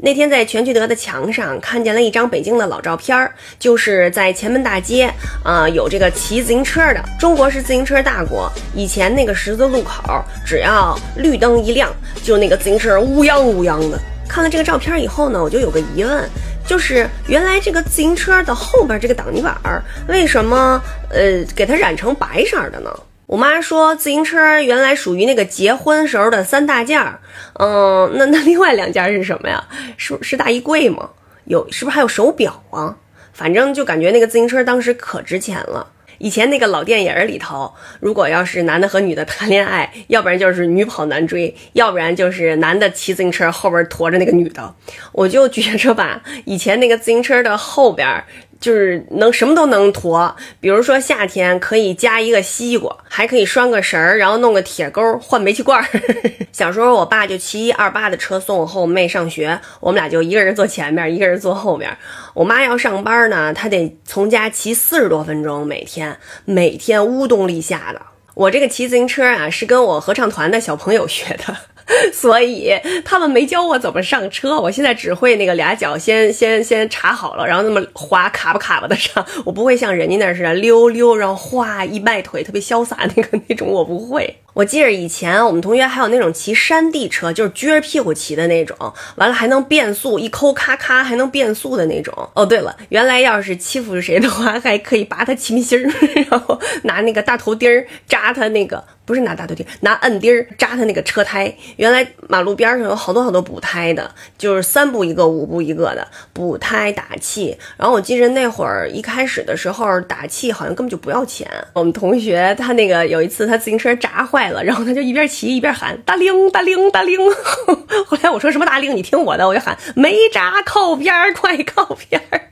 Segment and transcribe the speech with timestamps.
[0.00, 7.02] 那天在全聚德的墙上看见了一张北京的老照片儿，就是在前门大街啊、有这个骑自行车的。
[7.18, 11.92] 中国是自行车大国，以前那个十字路口，只要绿灯一亮，
[12.22, 13.98] 就那个自行车乌泱乌泱的。
[14.28, 16.30] 看了这个照片以后呢，我就有个疑问，
[16.64, 20.80] 就是原来这个自行车的后边这个挡泥板儿，为什么
[21.10, 22.90] 呃给它染成白色的呢？
[23.28, 27.20] 我妈说，自行车原来属于那个结婚时候的三大件儿，
[27.60, 29.62] 嗯，那 那另外两件儿是什么呀？
[29.98, 31.10] 是是大衣柜吗？
[31.44, 32.96] 有是不是还有手表啊？
[33.34, 35.86] 反正就感觉那个自行车当时可值钱了。
[36.16, 44.74] 以前那个老电影里头，如果要是男的和女的谈恋爱，要不然就是女跑男追，要不然就是男的骑自行车后边驮着那个女的。
[45.12, 48.24] 我就觉着吧，以前那个自行车的后边
[48.60, 55.86] 就是能什么都能驮，比如说夏天可以加一个西瓜，还可以拴个绳儿，然后弄个铁钩换煤气罐儿。
[56.52, 61.96] 小时候我爸就骑一二八的车送我和我妹上学，我们俩就一个人坐前面，一个人坐后边。
[62.34, 68.00] 我妈要上班呢，她得从家骑四十多分钟，每天每天乌冬立夏的。
[68.34, 71.56] 我这个骑自行车啊，是跟我合唱团的小朋友学的。
[72.12, 72.72] 所以
[73.04, 84.36] 他们没教我怎么上车，我现在只会那个俩脚先先先插好了，然后那么滑卡吧卡吧的上，我不会像人家那似的溜溜，然后哗一迈腿特别潇洒那个 那种，我不会。
[84.54, 88.76] 我记着以前我们同学还有那种骑山地车，就是撅着屁股骑的那种，
[89.16, 92.12] 完了还能变速，一抠咔咔还能变速的那种。
[92.34, 95.92] 哦，对了，原来要是欺负谁的话，还可以拔他气门芯儿，
[96.28, 98.82] 然后拿那个大头钉儿扎他那个。
[99.08, 101.50] 不是拿大头钉，拿摁钉儿扎他那个车胎。
[101.76, 107.56] 原来马路边上有好多好多补胎的，就是三步一个，五步一个的补胎打气。
[107.78, 111.48] 然后我记着那会儿一开始的时候打气好像根本就不要钱。
[111.72, 117.18] 我们同学他那个有一次他自行车扎坏坏了，然后他就一边骑一边喊大铃大铃大铃。
[118.06, 118.94] 后来我说什么大铃？
[118.94, 122.47] 你听我的，我就喊没扎靠边，快靠边。